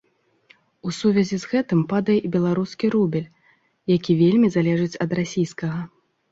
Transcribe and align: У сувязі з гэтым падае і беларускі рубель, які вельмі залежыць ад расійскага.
У 0.87 0.93
сувязі 0.99 1.37
з 1.43 1.49
гэтым 1.51 1.83
падае 1.91 2.17
і 2.25 2.31
беларускі 2.37 2.85
рубель, 2.97 3.29
які 3.95 4.19
вельмі 4.25 4.53
залежыць 4.59 4.99
ад 5.09 5.19
расійскага. 5.23 5.81